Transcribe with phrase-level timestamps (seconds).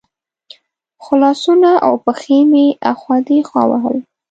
[1.01, 3.97] خو لاسونه او پښې مې اخوا دېخوا وهل.